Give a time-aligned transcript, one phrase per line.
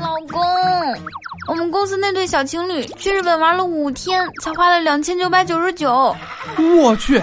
[0.00, 0.40] 老公，
[1.48, 6.14] 我们公司那对小情侣去日本玩了五天，才花了两千九百九十九。
[6.82, 7.22] 我去，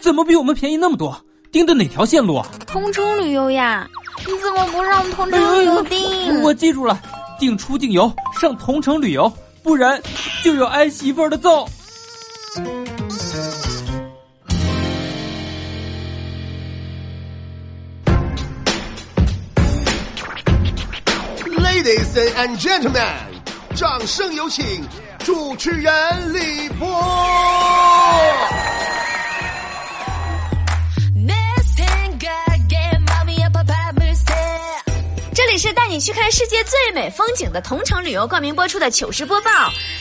[0.00, 1.16] 怎么比我们便宜那么多？
[1.50, 2.46] 订的哪条线路啊？
[2.66, 3.88] 同城旅游呀！
[4.26, 6.42] 你怎么不让同城旅游订？
[6.42, 7.00] 我记住了，
[7.38, 9.32] 订出境游上同城旅游，
[9.62, 10.00] 不然
[10.42, 11.66] 就有挨媳妇的揍。
[21.86, 23.00] Ladies and gentlemen，
[23.76, 24.84] 掌声有请
[25.20, 25.92] 主持人
[26.32, 26.88] 李波。
[35.36, 39.50] 这里是带你去看世界最美风景的同城旅游冠名播出的糗事播报。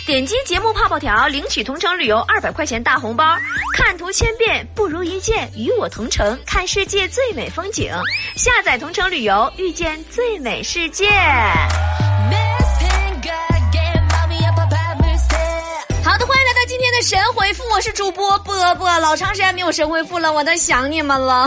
[0.05, 3.35] 点击节目泡泡条，领取同城旅游二百块钱大红包。
[3.75, 7.91] 看图千遍不如一见，与我同城看世界最美风景。
[8.37, 11.09] 下载同城旅游，遇见最美世界。
[16.01, 21.43] 好的，欢迎来到今天的神回复，我是主播波波，老长时间没有神回复了，我都想你们了。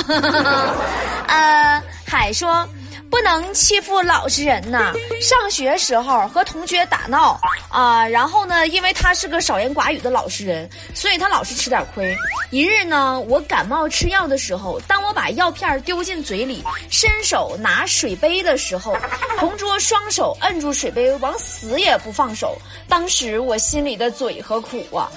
[1.27, 2.69] 呃，海说。
[3.11, 4.93] 不能欺负老实人呐！
[5.21, 12.15] 上学时候和同学打闹啊，然后呢，因为他是个少言寡语的老实人，所以他老是吃点亏。
[12.51, 18.97] 一日呢，我感冒吃药的时候，当我把药片丢进嘴里，伸手拿水杯的时候，
[19.39, 22.57] 同桌双手摁住水杯，往死也不放手。
[22.89, 25.11] 当时我心里的嘴和苦啊！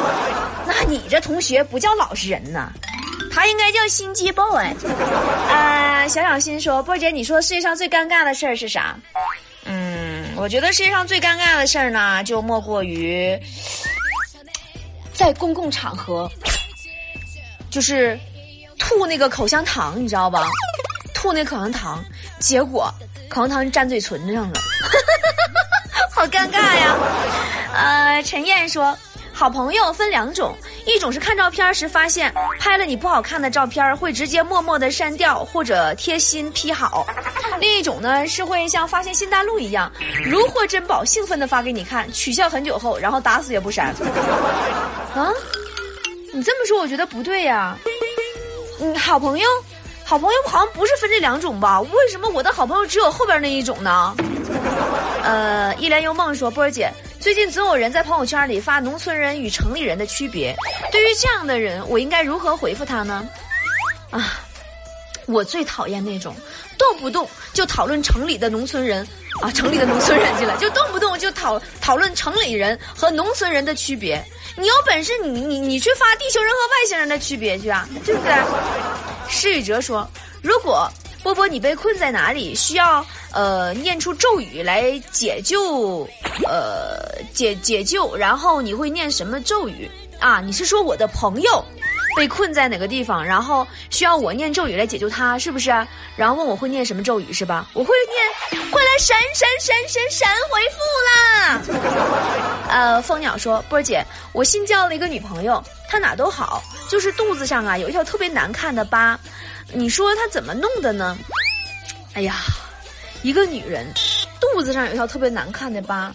[0.66, 2.70] 那你这同学不叫老实人呐？
[3.34, 4.64] 他应该叫心机 boy，
[5.48, 8.96] 呃，小小心说，波姐，你说世界上最尴尬的事儿是啥？
[9.64, 13.36] 嗯，我觉得世界上最尴尬的事儿呢，就莫过于
[15.12, 16.30] 在公共场合，
[17.70, 18.16] 就是
[18.78, 20.48] 吐那个口香糖，你知道吧？
[21.12, 22.04] 吐那口香糖，
[22.38, 22.88] 结果
[23.28, 24.60] 口香糖粘嘴唇上了，
[26.14, 26.96] 好尴尬呀！
[27.74, 28.96] 呃，陈燕说。
[29.34, 37.04] 好朋友分两种，一种是看照片时发现拍了你不好看的照片，会直接默默的删掉或者贴心 P 好；
[37.58, 39.90] 另一种呢是会像发现新大陆一样，
[40.24, 43.88] 如获珍宝，兴奋的发给你看，取笑很久后，然后打死也不删。
[45.14, 45.32] 啊，
[46.32, 47.76] 你这么说我觉得不对呀。
[48.80, 49.48] 嗯，好朋友，
[50.04, 51.80] 好朋友好像不是分这两种吧？
[51.80, 54.14] 为什么我的好朋友只有后边那一种呢？
[55.24, 56.88] 呃，一帘幽梦说波儿姐。
[57.24, 60.54] 最近总有人在朋友圈里发农村人与城里人的区别，
[60.92, 63.26] 对于这样的人，我应该如何回复他呢？
[64.10, 64.40] 啊，
[65.24, 66.36] 我最讨厌那种
[66.76, 69.08] 动不动就讨论城里的农村人
[69.40, 74.22] 啊，城里的农村人去了， 就动不动就讨讨论城里人和农村人的区别。
[74.54, 78.34] 你有本事，你你你去发地球人和外星人的区别去啊，对不对？
[79.30, 80.06] 施雨哲说，
[80.42, 80.92] 如果。
[81.24, 82.54] 波波，你被困在哪里？
[82.54, 86.06] 需要呃念出咒语来解救，
[86.44, 89.90] 呃解解救，然后你会念什么咒语
[90.20, 90.42] 啊？
[90.44, 91.64] 你是说我的朋友
[92.14, 95.70] 被困在哪个地方，然后需要我念咒语来解救他，是不是？
[96.14, 97.66] 然后问我会念什么咒语是吧？
[97.72, 97.94] 我会
[98.52, 101.62] 念， 快来神神神神神回复啦！
[102.68, 109.18] 呃，蜂鸟说，波儿姐，我新交了一个女朋友，她哪都好，就是肚子上啊有一条特别难看的疤。
[109.72, 111.16] 你说他怎么弄的呢？
[112.14, 112.36] 哎呀，
[113.22, 113.86] 一个女人
[114.40, 116.14] 肚子上有一条特别难看的疤，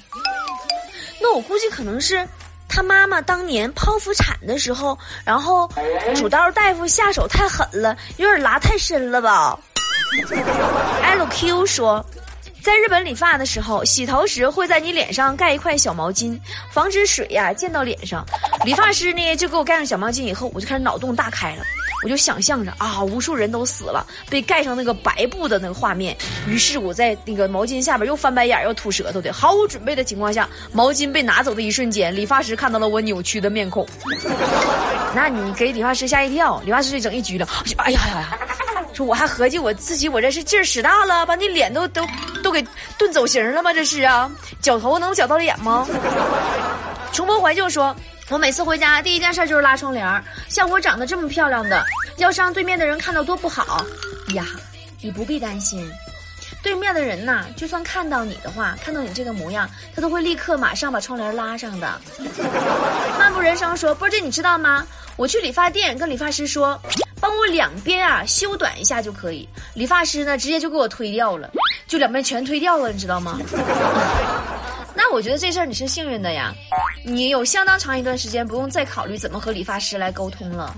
[1.21, 2.25] 那我估计可能是
[2.67, 5.69] 她妈妈当年剖腹产的时候，然后
[6.15, 9.59] 主刀大夫下手太狠了，有点拉太深了吧
[11.03, 12.05] ？LQ 说。
[12.61, 16.37] 在日本理发的时候，洗头时会在你脸上盖一块小毛巾，
[16.69, 18.23] 防止水呀溅到脸上。
[18.65, 21.63] 理发师呢就给我盖上小毛巾以后，我就开始脑洞大开了，
[22.03, 26.15] 我就想象着啊，无数人都死了，被盖上那个白布的那个画面。
[26.47, 33.85] 于是我在那个毛巾下边又翻白眼又吐舌头的，毫无准备的情况下，毛巾被拿走的一瞬间，理发师看到了我扭曲的面孔。
[35.13, 38.39] 那你给理发师吓一跳，理发师就整一局了，哎呀呀呀！
[38.93, 42.05] 说我还合计我自己我这是劲儿使大了，把你脸都都
[42.43, 42.65] 都给
[42.97, 43.73] 炖走形了吗？
[43.73, 44.29] 这是啊，
[44.61, 45.87] 绞头能绞到脸吗？
[47.11, 47.95] 重播怀旧说，
[48.29, 51.83] 我每次回家第一件事就是拉窗帘儿像我长得这么漂亮的，
[52.17, 53.83] 要是让对面的人看到多不好
[54.35, 54.45] 呀！
[55.01, 55.89] 你不必担心，
[56.61, 61.99] 对面的人呐，就算看到你的话，看到你这个模样，他都会立刻马上把窗帘拉上的。
[63.17, 64.85] 漫步人生说，波姐你知道吗？
[65.15, 66.79] 我去理发店跟理发师说。
[67.21, 71.51] 帮我两边啊修短一下就可以，理发师呢直接就给我推掉了，
[71.85, 73.37] 就两边全推掉了，你知道吗？
[75.11, 76.53] 我觉得这事儿你是幸运的呀，
[77.03, 80.75] 你有相当长一段时间不用再考虑怎么和理发师来沟通了。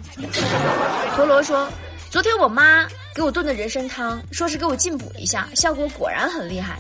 [1.15, 1.67] 陀螺说，
[2.09, 6.77] 昨天我妈给我炖的人参汤，说是给我进补一下，效果果然很厉害。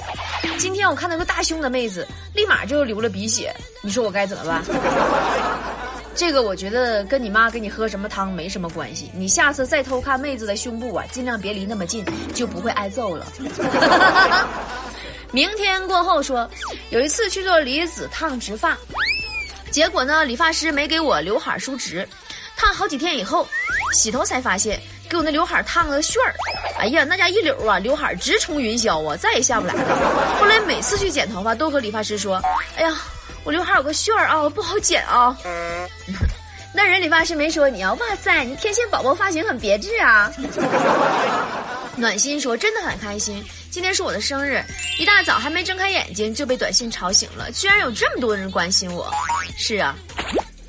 [0.57, 4.63] 今天我看到个大胸的妹子，立马就流了鼻血，你说我该怎么办？
[6.15, 9.09] 这个我觉得跟你妈给你喝什么汤没什么关系。
[9.13, 13.25] 你下次再偷看妹子的胸部啊，尽量别离那么近，就不会挨揍了。
[15.31, 16.49] 明天过后说，
[16.89, 18.77] 有一次去做离子烫直发，
[19.71, 22.07] 结果呢，理发师没给我刘海梳直，
[22.57, 23.47] 烫好几天以后，
[23.93, 24.79] 洗头才发现
[25.09, 26.33] 给我那刘海烫了个旋儿。
[26.79, 30.37] 哎呀，那家一绺啊，刘海直冲云霄啊，再也下不来了。
[30.39, 32.41] 后来每次去剪头发，都和理发师说
[32.75, 32.93] ：“哎呀，
[33.43, 35.37] 我刘海有个旋儿啊，不好剪啊。
[36.73, 40.31] ”那人理发师没说你啊，哇塞，你天线宝宝发型很别致啊。
[41.97, 44.63] 暖心说：“真的很开心，今天是我的生日，
[44.97, 49.11] 一大早还没睁开眼睛就被短信吵醒了，居然有这么多人关心我。
[49.57, 49.95] 是啊，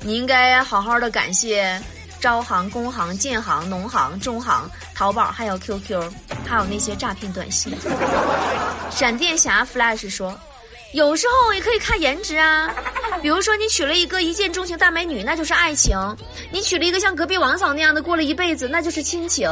[0.01, 1.81] 你应该好好的感谢
[2.19, 6.11] 招行、工行、建行、农行、中行、淘宝，还有 QQ，
[6.45, 7.73] 还有那些诈骗短信。
[8.91, 10.37] ”闪电侠 Flash 说
[10.93, 12.69] ：“有时候也可以看颜值啊，
[13.21, 15.97] 比如说你娶了一个一见钟情大美女，那就是爱情；
[16.51, 19.49] 你娶了一个像隔壁王嫂那样的，过了一辈子，那就是亲情。”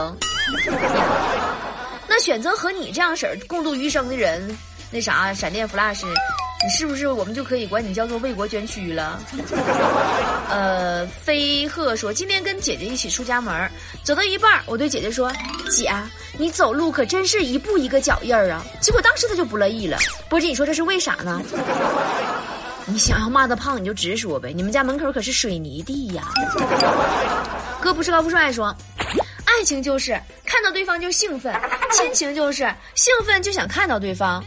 [2.21, 4.55] 选择和你这样式儿共度余生的人，
[4.91, 9.19] 那啥，闪电 Flash，你是不是我们就可以管你叫做为国捐躯了？
[10.47, 13.67] 呃，飞鹤说今天跟姐姐一起出家门，
[14.03, 15.33] 走到一半，我对姐姐说
[15.71, 15.91] ：“姐，
[16.37, 19.97] 你走路可真是一步一个脚印儿啊！”结果当时她就不乐意了。
[20.29, 21.41] 波姐，你说这是为啥呢？
[22.85, 24.53] 你想要骂他胖，你就直说呗。
[24.53, 26.23] 你们家门口可是水泥地呀。
[27.81, 28.75] 哥不是高富帅说。
[29.61, 31.53] 爱情就是看到对方就兴奋，
[31.93, 32.63] 亲情就是
[32.95, 34.43] 兴奋就想看到对方。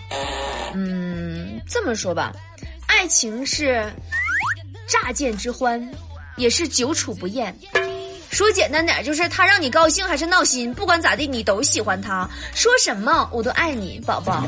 [0.75, 2.33] 嗯，这么说吧，
[2.89, 3.89] 爱情是
[4.89, 5.89] 乍见之欢，
[6.37, 7.57] 也是久处不厌。
[8.33, 12.29] 说简单点，就是他让你高兴还是闹心，不管咋地，你都喜欢他。
[12.53, 14.45] 说什么我都爱你，宝宝。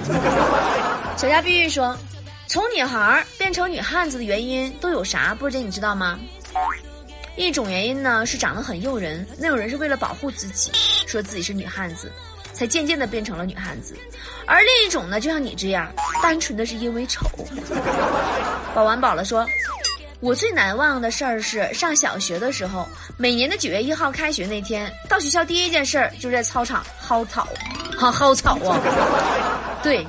[1.17, 1.97] 小家碧玉说，
[2.49, 5.33] 从女孩变成女汉子的原因都有啥？
[5.33, 6.19] 波姐你知道吗？
[7.37, 10.71] 一种原因呢是长得很诱人，那种人是为了保护自己，
[11.07, 12.11] 说自己是女汉子，
[12.53, 13.95] 才渐渐的变成了女汉子；
[14.47, 15.93] 而另一种呢，就像你这样，
[16.23, 17.27] 单纯的是因为丑。
[18.75, 19.47] 保完保了说，
[20.21, 22.89] 我最难忘的事儿是上小学的时候，
[23.19, 27.47] 每年的九月一号开学那天，到学校第一件事儿就是在操场薅草，
[27.99, 28.81] 哈薅草啊，
[29.83, 30.07] 对。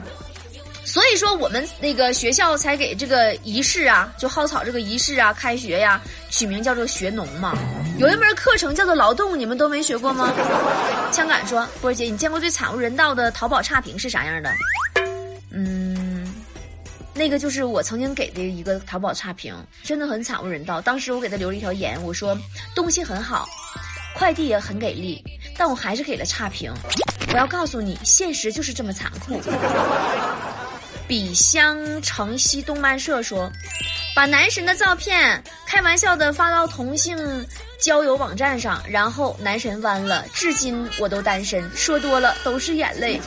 [0.88, 7.54] 所以说，我们那个学校才给这个仪式啊，就薅草这个仪式啊，开学呀，取名叫做学农嘛。
[8.00, 10.32] 有一门课程叫做劳动，你们都没学过吗？
[11.12, 14.50] 枪杆说，波姐，你见过最惨无人道的淘宝差评是啥样的？
[15.52, 16.34] 嗯，
[17.14, 19.54] 那个就是我曾经给的一个淘宝差评，
[19.84, 20.80] 真的很惨无人道。
[20.80, 22.36] 当时我给他留了一条言，我说
[22.74, 23.46] 东西很好，
[24.16, 25.22] 快递也很给力，
[25.58, 26.74] 但我还是给了差评。
[27.34, 29.42] 我要告诉你，现实就是这么残酷。
[31.08, 33.50] 比香城西动漫社说，
[34.14, 37.18] 把男神的照片开玩笑的发到同性
[37.80, 43.22] 交友网站上，然后男神弯了，至今我都单身，说多了都是眼泪，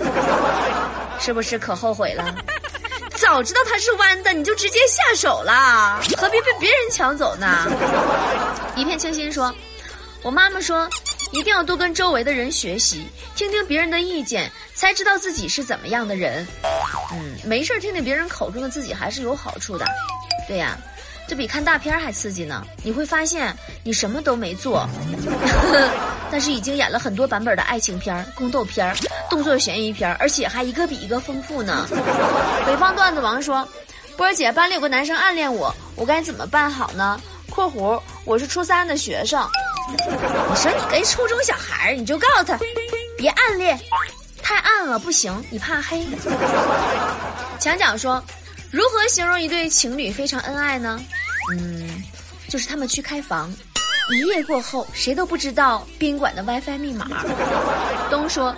[1.18, 2.34] 是不是可后悔了？
[3.16, 7.66] 早知道他是弯的，你就直接下手了，何必被别人抢走呢？
[8.76, 9.54] 一片清新说，
[10.22, 10.88] 我妈妈说。
[11.32, 13.06] 一定要多跟周围的人学习，
[13.36, 16.46] 听听别人的意见，才知道自己是怎么样的人。
[17.12, 19.86] 嗯，没事听听别人口中的自己还是有好处的。
[20.48, 20.76] 对呀，
[21.28, 22.66] 这比看大片还刺激呢。
[22.82, 24.88] 你会发现你什么都没做，
[26.32, 28.92] 但是已经演了很多版本的爱情片、宫斗片、
[29.28, 31.86] 动作悬疑片，而且还一个比一个丰富呢。
[32.66, 33.66] 北方段子王说
[34.16, 39.48] ：“波儿姐，班里有个男生暗恋我，我该怎么办好呢？”（括弧我是初三的学生。）
[40.48, 42.58] 你说你跟初中小孩儿你就告诉他，
[43.16, 43.78] 别暗恋，
[44.42, 46.06] 太暗了不行，你怕黑。
[47.58, 48.22] 墙角说，
[48.70, 51.00] 如何形容一对情侣非常恩爱呢？
[51.52, 52.02] 嗯，
[52.48, 53.52] 就是他们去开房，
[54.12, 57.06] 一夜过后谁都不知道宾馆的 WiFi 密码。
[58.10, 58.54] 东说。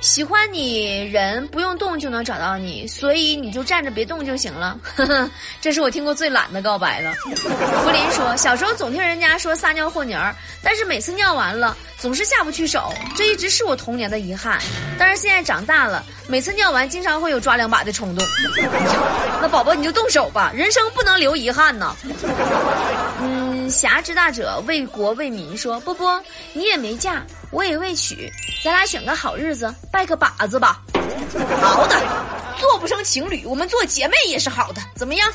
[0.00, 4.78] 喜欢你人不用动就能找到你，所以你就站着别动就行了。
[4.82, 5.30] 呵 呵
[5.60, 7.12] 这是我听过最懒的告白了。
[7.82, 14.58] 福林说，小时候总听人家说撒尿和泥儿，但是每次尿完了总是下不去手，这一直是我童年的遗憾。
[14.98, 18.26] 但是现在长大了，每次尿完经常会有抓两把的冲动。
[19.42, 21.94] 那宝宝你就动手吧，人生不能留遗憾呐。
[23.70, 26.22] 侠之大者为国为民说，波波
[26.52, 27.22] 你也没嫁。
[27.50, 30.80] 我也未娶，咱俩选个好日子，拜个把子吧。
[31.60, 31.96] 好的，
[32.60, 34.80] 做不成情侣，我们做姐妹也是好的。
[34.94, 35.28] 怎么样？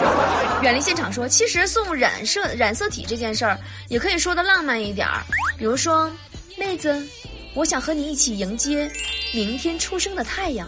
[0.62, 5.22] 远离现场说，其实送染色染色体这件事儿，也可以说的浪漫一点儿，
[5.58, 6.10] 比如说，
[6.56, 7.06] 妹子，
[7.54, 8.90] 我想和你一起迎接
[9.32, 10.66] 明天出生的太阳。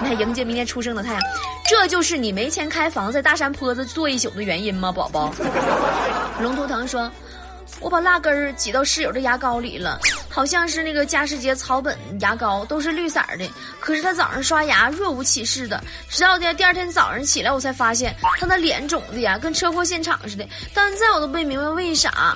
[0.00, 1.22] 你看，迎接明天出生的太阳，
[1.68, 5.32] 这就是你没钱开房，在大山坡子坐一宿的原因吗，宝宝？
[6.40, 7.10] 龙图腾说。
[7.78, 10.00] 我把蜡根儿挤到室友的牙膏里了，
[10.30, 13.46] 好像是那个加时捷草本牙膏，都是绿色的。
[13.80, 15.78] 可是他早上刷牙若无其事的，
[16.08, 20.44] 直到第第二天早上起来，我才发现他的脸肿的呀，跟车祸现场似的。
[20.72, 22.34] 到现在我都不明白为啥。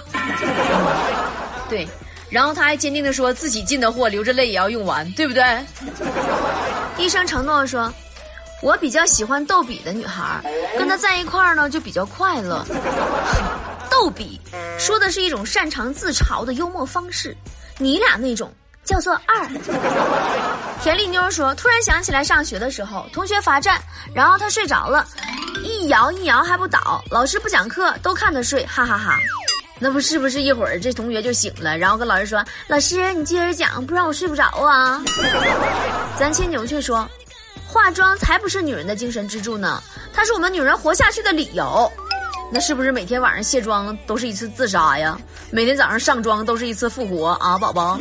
[1.71, 1.88] 对，
[2.31, 5.45] 然后他还坚定的说自己进的货，流着泪也要用完，对不对？
[6.97, 7.93] 医生承诺说。
[8.63, 10.39] 我比较喜欢逗比的女孩，
[10.77, 12.63] 跟她在一块儿呢就比较快乐。
[13.91, 14.39] 逗比
[14.79, 17.35] 说的是一种擅长自嘲的幽默方式，
[17.79, 18.53] 你俩那种
[18.85, 19.49] 叫做二。
[20.85, 23.81] 田丽妞说，突然想起来上学的时候，同学罚站，
[24.15, 25.07] 然后他睡着了，
[25.65, 29.19] 一摇一摇还不倒，老师不讲课都看他睡，哈哈哈。
[29.81, 35.03] 那不是不是一会儿这同学就醒了，然后跟老师说：“老师你接着讲，不然我睡不着啊。”
[36.19, 37.09] 咱牵牛却说。
[37.67, 39.81] 化妆才不是女人的精神支柱呢，
[40.13, 41.91] 它是我们女人活下去的理由。
[42.53, 45.17] 那是不是每天晚上卸妆都是一次自杀呀？
[45.53, 47.97] 每天早上上妆都是一次复活啊，宝宝？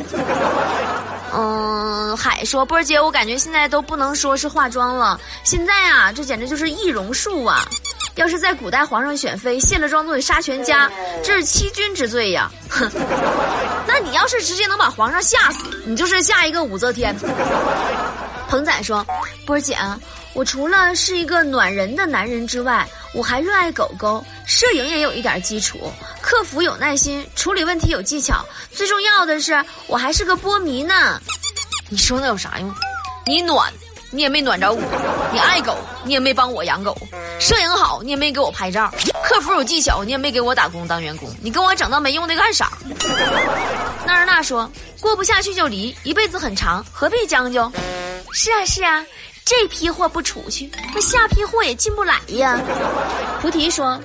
[1.32, 7.64] 嗯，海说波儿姐，我感觉现在都不能说是化妆了，现在啊，这简直就是易容术啊！
[8.20, 10.90] 要是在古代皇上选妃，卸了妆都得杀全家，
[11.24, 12.52] 这是欺君之罪呀！
[12.68, 12.86] 哼，
[13.88, 17.16] 那你要是直接能把皇上吓死，你就是下一个武则天。
[18.46, 19.06] 鹏仔说
[19.46, 19.74] ：“波儿姐，
[20.34, 31.18] 我除了是一个暖人的男人之外，我还热爱狗狗，摄影也有一点基础，客服有耐心，处理问题有技巧，最重要的是我还是个波迷呢。
[31.88, 32.70] 你说那有啥用？
[33.24, 33.72] 你暖，
[34.10, 34.80] 你也没暖着我；
[35.32, 36.92] 你爱狗，你也没帮我养狗；
[37.38, 38.90] 摄影好，你也没给我拍照；
[39.22, 41.28] 客服有技巧，你也没给我打工当员工。
[41.40, 42.72] 你跟我整那没用的干啥？”
[44.04, 47.70] 那儿那说：“过不下去就离，一辈子很长，何必将就？”
[48.34, 49.04] 是啊是啊，
[49.44, 52.60] 这批货不出去，那下批货也进不来呀。
[53.40, 54.00] 菩提说：“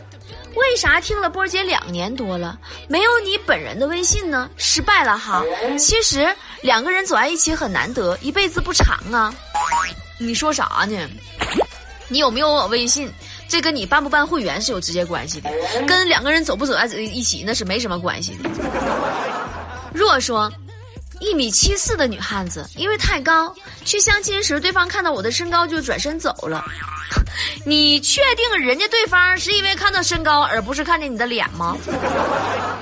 [0.56, 2.58] 为啥听了波姐两年多了，
[2.88, 4.50] 没有你本人的微信呢？
[4.56, 5.44] 失败了哈。
[5.80, 9.34] 其实两个人走在一起很难得，一辈子不长啊。
[10.18, 11.10] 你说啥呢？
[12.08, 13.12] 你有没有我微信？
[13.48, 15.50] 这跟你办不办会员是有直接关系的，
[15.88, 18.50] 跟两个人走不走在一起那是没什么关系的。
[19.94, 20.52] 若说。”
[21.22, 23.56] 一米七四的女汉子，因为太高，
[23.86, 26.64] 去相亲时对方看到我的身高就转身走了。
[27.66, 31.78] 你确定人家对方是因为看到身高而不是看见你的脸吗？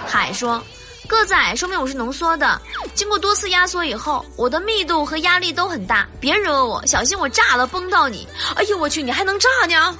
[0.07, 0.61] 海说。
[1.07, 2.59] 个子矮说明我是浓缩的，
[2.95, 6.07] 经过多次压缩以后，我的密度和压力都很大。
[6.19, 8.27] 别惹我，小心我炸了崩到你！
[8.55, 9.95] 哎呦我去，你还能炸呢？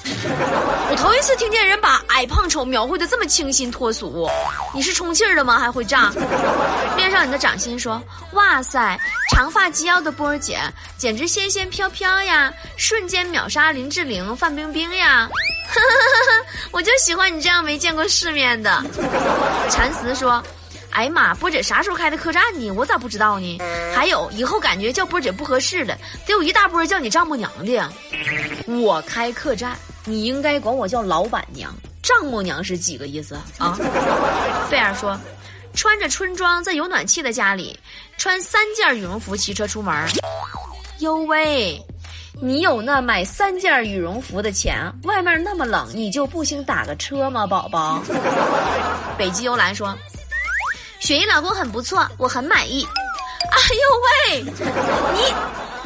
[0.90, 4.30] 我头一次听见人把矮胖丑描绘的这么清新脱俗。
[4.74, 5.60] 你是充气儿的吗？
[5.60, 6.12] 还会炸？
[6.96, 8.98] 恋上你的掌心说：哇塞，
[9.32, 10.60] 长发及腰的波儿姐
[10.98, 15.30] 简直仙仙飘飘呀，瞬间秒杀林志玲、范冰冰呀！
[16.72, 18.84] 我就喜欢你这样没见过世面的。
[19.70, 20.42] 蚕丝说。
[20.94, 22.70] 哎呀妈，波姐啥时候开的客栈呢？
[22.72, 23.60] 我咋不知道呢？
[23.96, 27.92] 还有，以后感觉叫波姐不合适了，得有一大波叫你丈母娘的呀。
[28.68, 31.74] 我开客栈，你应该管我叫老板娘。
[32.04, 33.78] 丈母娘是几个意思啊？
[34.70, 35.18] 贝尔说，
[35.74, 37.80] 穿着春装在有暖气的家里，
[38.18, 40.08] 穿三件羽绒服骑车出门。
[41.00, 41.82] 哟喂，
[42.42, 44.94] 你有那买三件羽绒服的钱？
[45.04, 48.04] 外面那么冷，你就不兴打个车吗，宝宝？
[49.18, 49.98] 北极幽兰说。
[51.04, 52.88] 雪姨老公很不错，我很满意。
[53.52, 53.82] 哎呦
[54.32, 54.42] 喂，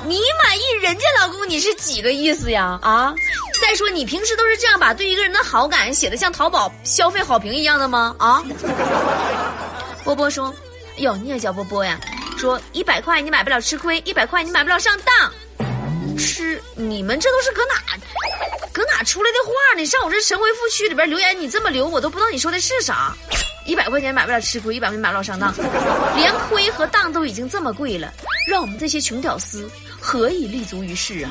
[0.05, 2.77] 你你满意人家老公你是几个意思呀？
[2.83, 3.15] 啊！
[3.59, 8.15] 再说你平时都是这样把对一个人的好感写的像淘宝消费好评一样的吗？
[8.19, 8.43] 啊！
[10.03, 10.53] 波波说
[10.97, 11.99] ：“哟，你也叫波波呀？
[12.37, 15.33] 说一百块你买不了吃亏，一百块你买不了上当。
[16.15, 17.97] 吃你们这都是搁哪
[18.71, 19.83] 搁哪出来的话呢？
[19.83, 23.17] 上我这神回复区里边留言，你这么留我都不知道你说的是啥。”
[23.67, 25.53] 一百块钱买不了吃亏，一百块钱买不了上当，
[26.15, 28.11] 连亏和当都已经这么贵了，
[28.47, 29.69] 让我们这些穷屌丝
[29.99, 31.29] 何以立足于世啊？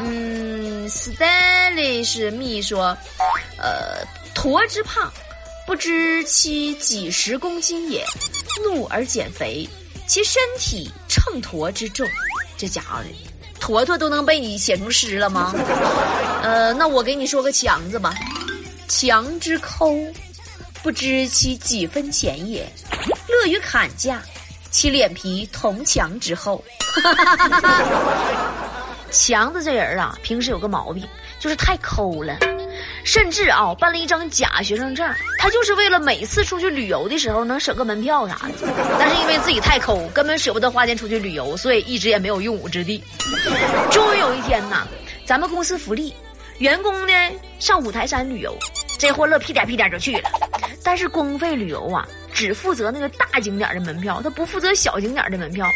[0.00, 2.96] 嗯，stylish 蜜说，
[3.58, 4.02] 呃，
[4.34, 5.12] 驼之胖，
[5.66, 8.04] 不知其几十公斤也，
[8.64, 9.68] 怒而减肥，
[10.08, 12.08] 其身体秤砣之重，
[12.56, 13.10] 这家伙的，
[13.60, 15.54] 坨坨都能被你写成诗了吗？
[16.42, 18.14] 呃，那我给你说个强字吧，
[18.88, 19.94] 强之抠。
[20.84, 22.70] 不知其几分钱也，
[23.26, 24.20] 乐于砍价，
[24.70, 26.62] 其脸皮铜墙之厚。
[29.10, 31.02] 强子这人啊，平时有个毛病，
[31.40, 32.36] 就是太抠了。
[33.02, 38.52] 甚至啊办了一张假学生证，他就是为了每次出去旅游的时候能省个门票啥的。
[38.98, 43.02] 但是因为自己太抠，根本舍不得花钱出去旅游，所以一直也没有用武之地。
[43.90, 44.86] 终于有一天呐，
[45.24, 46.14] 咱们公司福利，
[46.58, 47.14] 员工呢
[47.58, 48.54] 上五台山旅游，
[48.98, 50.28] 这货乐屁颠屁颠就去了，
[50.84, 55.66] 但是公费旅游啊，只负责那个大景点的门票，他不负责小景点的门票。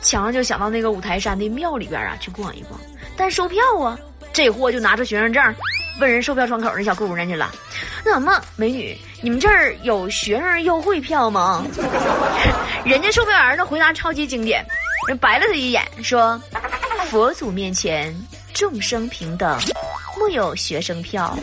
[0.00, 2.80] 强就想到那个五台山的庙里边啊去逛一逛，
[3.16, 3.98] 但收票啊，
[4.32, 5.42] 这货就拿出学生证，
[6.00, 7.52] 问人售票窗口那小姑娘去了
[8.04, 11.64] ：“那么，美女，你们这儿有学生优惠票吗？”
[12.84, 14.66] 人家售票员的回答超级经典，
[15.06, 16.40] 人白了他一眼说
[17.08, 18.12] ：“佛祖面前
[18.52, 19.56] 众生平等，
[20.18, 21.38] 木有学生票。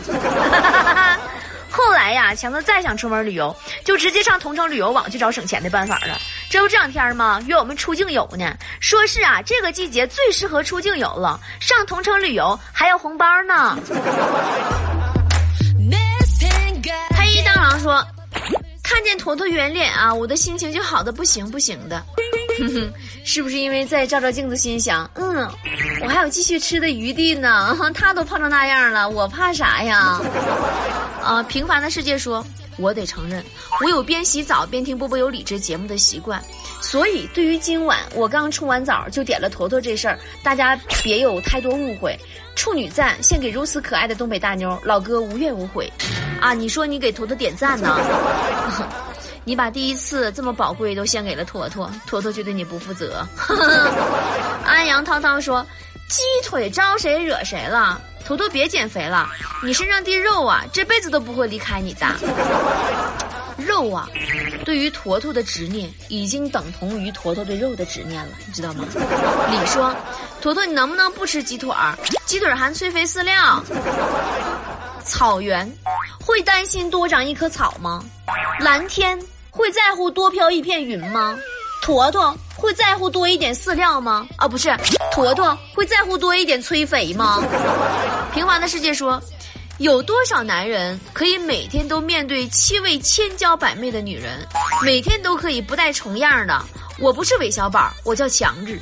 [1.70, 6.18] 后来呀，强子再想出门旅游，就直接上同城旅游网去找省钱的办法了。
[6.50, 7.40] 这不这两天吗？
[7.46, 13.78] 约我们出境游呢，说是啊，这个季节最适合出境游了，上同城旅游还要红包呢。
[17.16, 18.04] 黑当狼说
[18.82, 22.02] ：“看见坨坨圆脸啊，我的心情就好的不行不行的。”
[22.68, 22.92] 哼哼，
[23.24, 25.48] 是不是因为在照照镜子，心想，嗯，
[26.02, 27.76] 我还有继续吃的余地呢？
[27.94, 30.20] 他都胖成那样了，我怕啥呀？
[31.24, 31.42] 啊！
[31.42, 32.44] 平凡的世界说
[32.78, 33.44] ：“我得承认，
[33.82, 36.42] 我有边洗澡边听波波有理这节目的习惯，
[36.80, 42.18] 所以对于今晚我刚冲完澡就点了坨坨这事儿，大家别有太多误会。
[42.56, 45.90] 处女赞献给如此可爱的东北大妞，老哥无怨无悔。
[46.40, 47.98] 啊，你说你给坨坨点赞呢？
[49.50, 53.26] 你把第一次这么宝贵都献给了坨坨，坨坨就对你不负责。
[54.64, 55.66] 安阳涛涛说：
[56.08, 59.28] 鸡腿招谁惹谁了？”坨坨别减肥了，
[59.64, 62.06] 你身上的肉啊，这辈子都不会离开你的。
[63.58, 64.08] 肉啊，
[64.64, 68.84] 对于坨坨的执念已经等同于坨坨对肉的执念了，你知道吗？
[69.50, 69.92] 李说，
[70.40, 71.98] 坨坨你能不能不吃鸡腿儿？
[72.24, 73.60] 鸡腿含催肥饲料。
[75.02, 75.68] 草原
[76.24, 78.00] 会担心多长一棵草吗？
[78.60, 79.18] 蓝天
[79.50, 81.36] 会在乎多飘一片云吗？
[81.82, 84.26] 坨坨会在乎多一点饲料吗？
[84.36, 84.74] 啊，不是，
[85.12, 87.42] 坨坨会在乎多一点催肥吗？
[88.32, 89.20] 平凡的世界说，
[89.78, 94.46] 有多少男人可以每天都面对七位千娇百媚的女人，
[94.84, 96.62] 每天都可以不带重样的？
[96.98, 98.78] 我不是韦小宝，我叫强子。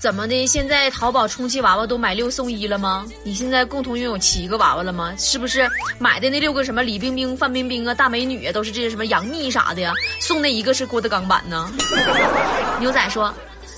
[0.00, 0.46] 怎么的？
[0.46, 3.06] 现在淘宝充气娃娃都买六送一了吗？
[3.22, 5.14] 你现在共同拥有七个娃娃了吗？
[5.18, 9.92] 是不是买的那六个什么李冰冰、范冰冰啊、大美女啊，都是这些什么杨幂啥的呀？
[10.18, 11.70] 送那一个是郭德纲版呢？
[12.80, 13.32] 牛仔说：“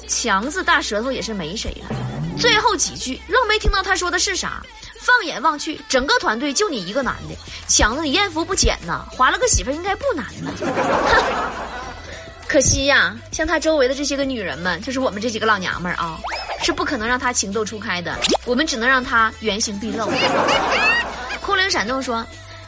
[0.06, 1.96] 强子大舌头也是没谁了。”
[2.38, 4.62] 最后几句愣没听到他说的是啥。
[5.00, 7.34] 放眼望去，整个团队就你一个男的，
[7.66, 10.52] 强子你艳福不浅呐，划了个媳妇应该不难呢。
[12.52, 16.18] 可惜呀，像他周围的这些个女人们，就是我们这几个老娘们儿啊，
[16.62, 18.14] 是不可能让他情窦初开的。
[18.44, 20.06] 我们只能让他原形毕露。
[21.40, 22.22] 空灵闪动说，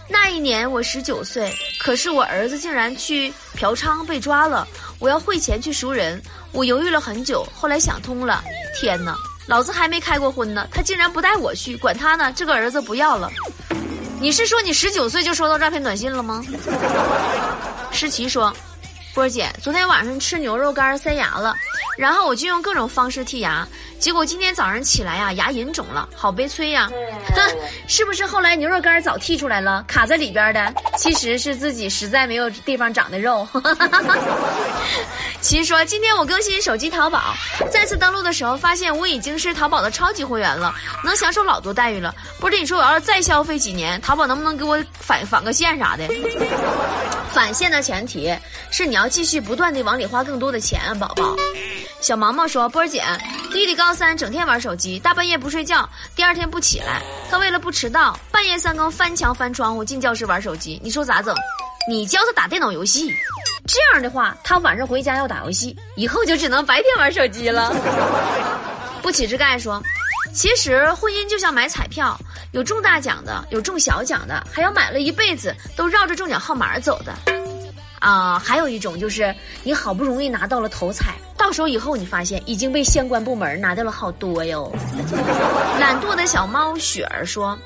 [0.09, 4.67] 那一年我十九岁，可是我儿子竟然去嫖娼被抓了，
[4.99, 6.19] 我要汇钱去赎人。
[6.53, 8.43] 我犹豫了很久，后来想通了。
[8.81, 9.15] 天哪，
[9.47, 13.31] 老子还没开过婚呢，他竟然不带我去，管他呢，这个儿子不要了。
[14.19, 16.43] 你是说你十九岁就收到诈骗短信了吗？
[17.93, 18.51] 诗琪说。
[19.15, 21.55] 波儿姐，昨天晚上吃牛肉干塞牙了，
[21.97, 23.67] 然后我就用各种方式剔牙，
[24.01, 26.91] 结果今天早上起来呀，牙龈肿了，好悲催呀！
[27.33, 30.75] 哼， 是不是后来牛肉干早剔出来了，卡在里边的？
[30.99, 33.47] 其实是自己实在没有地方长的肉。
[35.41, 37.37] 其实说，今天我更新手机淘宝，
[37.71, 40.75] 再次登录的时候发现我已经是淘宝的超级会员了，
[41.05, 42.13] 能享受老多待遇了。
[42.41, 46.09] 波姐你说我要是再消费几年，淘宝能不能给我返返个现啥的？
[47.33, 48.33] 返现的前提
[48.71, 51.37] 是你要要继续不断的往里花更多的钱，宝宝。
[52.01, 53.05] 小毛毛说：“波儿姐，
[53.53, 55.87] 弟弟高三，整天玩手机，大半夜不睡觉，
[56.17, 57.03] 第二天不起来。
[57.31, 60.81] 他为了不迟到，半夜三更翻墙翻窗户进教室玩手机。
[60.83, 61.35] 你说咋整？
[61.87, 63.15] 你教他打电脑游戏，
[63.67, 67.77] 这样的话，他晚上回家要打游戏，以后就只能白天玩手机了。”
[69.03, 69.83] 不起之盖说。
[70.33, 72.19] 其实婚姻就像买彩票，
[72.53, 77.15] 有中大奖的，有中小奖的，还有买了一辈子都绕着中奖号码走的，
[78.05, 84.71] 啊，还有一种就是你好不容易拿到了头彩，到手以后你发现已经被相关部门拿掉了好多哟。
[85.81, 87.59] 懒惰的小猫雪儿说：“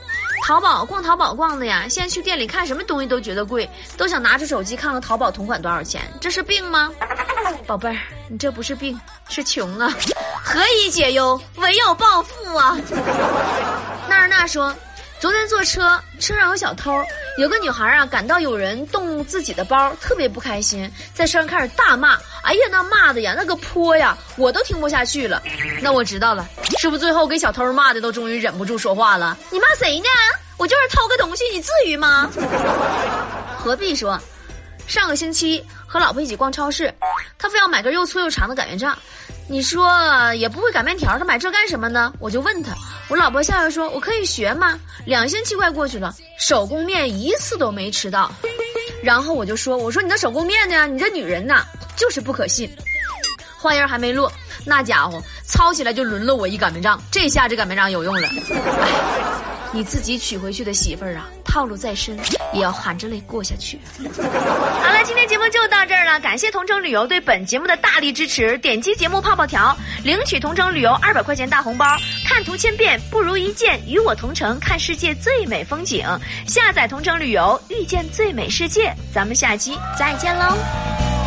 [0.47, 6.89] 淘宝逛淘宝逛的呀，现在去店里看什么东西都觉得贵，都想拿出手机看看淘宝同款多少钱，这是病吗？
[7.67, 7.99] 宝贝儿，
[8.29, 8.97] 你这不是病，
[9.29, 9.93] 是穷啊。
[10.41, 12.79] ”何以解忧，唯有暴富啊！
[14.09, 14.73] 娜儿娜说，
[15.21, 17.05] 昨天坐车，车上有小偷，
[17.39, 22.17] 有个女孩啊，感到有人动自己的包，特别不开心，在车上开始大骂。
[22.45, 25.43] 哎呀，那骂的呀，那个泼呀，我都听不下去了。
[25.83, 29.37] 那我知道了，是不是最后给小偷骂的都终于忍不住说话了？
[29.51, 30.07] 你骂谁呢？
[30.57, 32.31] 我就是偷个东西，你至于吗？
[33.59, 34.19] 何必说？
[34.87, 36.95] 上个星期和老婆一起逛超市，
[37.37, 38.97] 她非要买根又粗又长的擀面杖。
[39.51, 39.91] 你说
[40.35, 42.13] 也不会擀面条，他买这干什么呢？
[42.19, 42.75] 我就问他，
[43.09, 48.31] 我老婆笑笑说：“我可以学吗？”两星期快过去了，手工面一次都没吃到。
[49.03, 50.87] 然后我就说：“我说你的手工面呢？
[50.87, 51.65] 你这女人呐，
[51.97, 52.71] 就是不可信。”
[53.59, 54.31] 话音还没落，
[54.67, 57.01] 那家伙操起来就抡了我一擀面杖。
[57.11, 58.29] 这下这擀面杖有用了。
[59.73, 62.19] 你自己娶回去的媳妇儿啊，套路再深
[62.53, 63.79] 也要含着泪过下去。
[64.17, 64.23] 好
[64.93, 68.57] 了，今天节目就到这儿了，感谢同城旅游对本节目的大力支持。
[68.59, 71.85] 点击节目泡泡条，领取同城旅游二百块钱大红包。
[72.27, 76.07] 看图千遍不如一见，与我同城看世界最美风景。
[76.47, 78.95] 下载同城旅游，遇见最美世界。
[79.13, 81.18] 咱们下期再见喽。